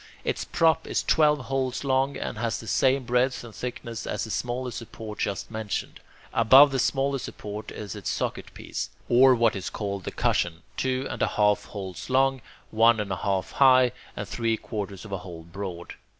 Its 0.23 0.45
prop 0.45 0.87
is 0.87 1.03
twelve 1.03 1.37
holes 1.41 1.83
long, 1.83 2.17
and 2.17 2.39
has 2.39 2.59
the 2.59 2.65
same 2.65 3.03
breadth 3.03 3.43
and 3.43 3.53
thickness 3.53 4.07
as 4.07 4.23
the 4.23 4.31
smaller 4.31 4.71
support 4.71 5.19
just 5.19 5.51
mentioned. 5.51 5.99
Above 6.33 6.71
the 6.71 6.79
smaller 6.79 7.19
support 7.19 7.69
is 7.69 7.95
its 7.95 8.09
socket 8.09 8.51
piece, 8.55 8.89
or 9.07 9.35
what 9.35 9.55
is 9.55 9.69
called 9.69 10.03
the 10.03 10.11
cushion, 10.11 10.63
two 10.75 11.05
and 11.11 11.21
a 11.21 11.27
half 11.27 11.65
holes 11.65 12.09
long, 12.09 12.41
one 12.71 12.99
and 12.99 13.11
a 13.11 13.17
half 13.17 13.51
high, 13.51 13.91
and 14.17 14.27
three 14.27 14.57
quarters 14.57 15.05
of 15.05 15.11
a 15.11 15.19
hole 15.19 15.43
broad. 15.43 15.93